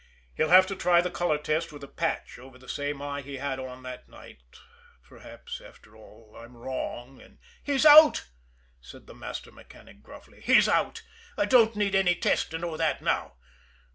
[0.33, 3.37] He'll have to try the color test with a patch over the same eye he
[3.37, 4.41] had it on that night.
[5.03, 8.25] Perhaps, after all, I'm wrong, and" "He's out!"
[8.81, 10.41] said the master mechanic gruffly.
[10.41, 11.03] "He's out
[11.37, 13.35] I don't need any test to know that now.